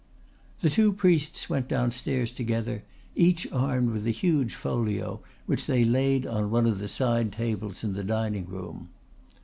The 0.61 0.71
two 0.71 0.93
priests 0.93 1.47
went 1.47 1.67
downstairs 1.67 2.31
together, 2.31 2.81
each 3.15 3.45
armed 3.51 3.91
with 3.91 4.07
a 4.07 4.09
huge 4.09 4.55
folio 4.55 5.19
which 5.45 5.67
they 5.67 5.85
laid 5.85 6.25
on 6.25 6.49
one 6.49 6.65
of 6.65 6.79
the 6.79 6.87
side 6.87 7.31
tables 7.31 7.83
in 7.83 7.93
the 7.93 8.03
dining 8.03 8.47
room. 8.47 8.89